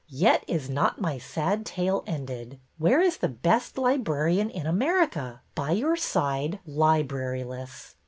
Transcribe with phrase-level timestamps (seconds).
[0.09, 2.59] Yet is not my sad tale ended.
[2.79, 5.41] Where is the best librarian in America?
[5.59, 7.93] By your side, libraryless